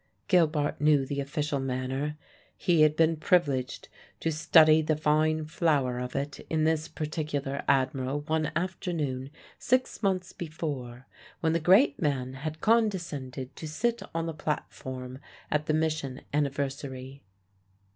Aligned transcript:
Gilbart 0.27 0.81
knew 0.81 1.05
the 1.05 1.19
official 1.21 1.59
manner; 1.59 2.17
he 2.57 2.81
had 2.81 2.95
been 2.95 3.15
privileged 3.17 3.87
to 4.19 4.31
study 4.31 4.81
the 4.81 4.95
fine 4.95 5.45
flower 5.45 5.99
of 5.99 6.15
it 6.15 6.39
in 6.49 6.63
this 6.63 6.87
particular 6.87 7.61
Admiral 7.67 8.21
one 8.21 8.51
afternoon 8.55 9.29
six 9.59 10.01
months 10.01 10.33
before, 10.33 11.05
when 11.41 11.53
the 11.53 11.59
great 11.59 12.01
man 12.01 12.33
had 12.33 12.61
condescended 12.61 13.55
to 13.55 13.67
sit 13.67 14.01
on 14.15 14.25
the 14.25 14.33
platform 14.33 15.19
at 15.51 15.67
the 15.67 15.73
Mission 15.75 16.21
anniversary. 16.33 17.21